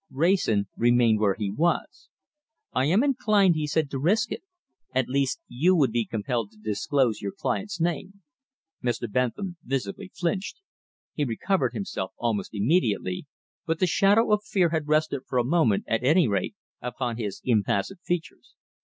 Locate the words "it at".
4.31-5.07